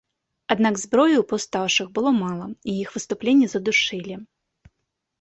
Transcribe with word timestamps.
Аднак 0.53 0.79
зброі 0.83 1.13
ў 1.19 1.23
паўстаўшых 1.33 1.93
было 1.99 2.15
мала 2.23 2.49
і 2.49 2.71
іх 2.87 2.97
выступленне 2.99 3.47
задушылі. 3.57 4.23